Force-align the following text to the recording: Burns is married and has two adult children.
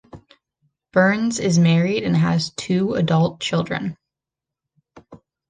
Burns 0.91 1.39
is 1.39 1.59
married 1.59 2.01
and 2.01 2.17
has 2.17 2.49
two 2.55 2.95
adult 2.95 3.39
children. 3.39 3.95